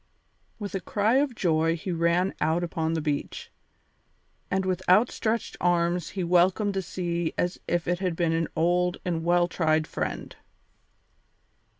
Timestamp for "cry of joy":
0.79-1.75